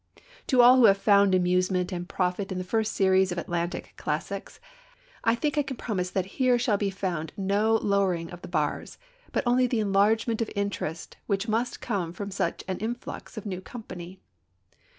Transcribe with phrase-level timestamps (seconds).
[0.47, 4.59] To all who have found amusement and profit in the first series of Atlantic Classics,
[5.23, 8.97] I think I can promise that here shall be found no lowering of the bars,
[9.31, 13.61] but only the enlargement of interest which must come from such an influx of new
[13.61, 14.19] company.